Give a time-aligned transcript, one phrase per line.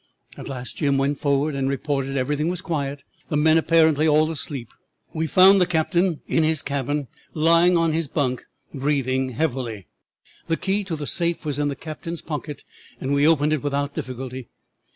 [0.35, 4.69] At last Jim went forward and reported everything quiet and the men apparently all asleep.
[5.13, 9.85] We found the captain in his cabin lying on his bunk breathing heavily.
[10.47, 12.63] The key to the safe was in the captain's pocket,
[12.99, 14.47] and we opened it without difficulty.